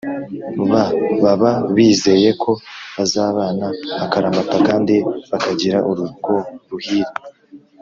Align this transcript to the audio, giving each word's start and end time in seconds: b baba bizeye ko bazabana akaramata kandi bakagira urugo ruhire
b 1.19 1.21
baba 1.23 1.51
bizeye 1.75 2.29
ko 2.43 2.51
bazabana 2.95 3.67
akaramata 4.05 4.57
kandi 4.67 4.95
bakagira 5.29 5.77
urugo 5.89 6.33
ruhire 6.69 7.13